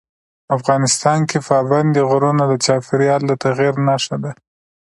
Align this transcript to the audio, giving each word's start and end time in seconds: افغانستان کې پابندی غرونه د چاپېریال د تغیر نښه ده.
افغانستان 0.57 1.19
کې 1.29 1.37
پابندی 1.47 2.01
غرونه 2.09 2.43
د 2.47 2.53
چاپېریال 2.65 3.21
د 3.27 3.31
تغیر 3.43 3.73
نښه 3.87 4.17
ده. 4.23 4.31